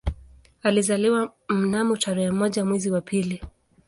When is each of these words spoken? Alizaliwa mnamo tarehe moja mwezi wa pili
Alizaliwa 0.63 1.33
mnamo 1.49 1.97
tarehe 1.97 2.31
moja 2.31 2.65
mwezi 2.65 2.91
wa 2.91 3.01
pili 3.01 3.43